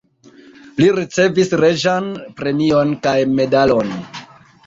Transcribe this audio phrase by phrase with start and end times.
[0.83, 2.09] Li ricevis reĝan
[2.39, 3.93] premion kaj medalon.